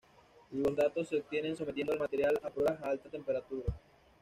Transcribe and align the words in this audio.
Los 0.49 0.75
datos 0.75 1.09
se 1.09 1.17
obtienen 1.19 1.55
sometiendo 1.55 1.93
al 1.93 1.99
material 1.99 2.39
a 2.43 2.49
pruebas 2.49 2.81
a 2.81 2.89
alta 2.89 3.07
temperatura. 3.07 3.67